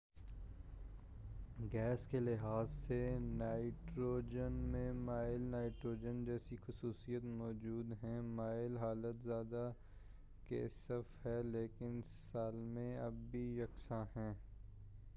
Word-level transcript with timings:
gas 1.73 2.05
کے 2.11 2.19
لحاظ 2.19 2.69
سے 2.69 2.97
نائٹروجن 3.19 4.53
میں 4.71 4.91
مائع 4.93 5.37
نائٹروجن 5.39 6.23
جیسی 6.25 6.55
خصوصیات 6.65 7.25
موجود 7.33 7.91
ہیں 8.03 8.19
مائع 8.31 8.67
حالت 8.79 9.23
زیادہ 9.23 9.71
کثیف 10.47 11.25
ہے 11.25 11.41
لیکن 11.43 12.01
سالمے 12.31 12.97
اب 12.99 13.21
بھی 13.31 13.45
یکساں 13.57 14.03
ہیں 14.15 14.33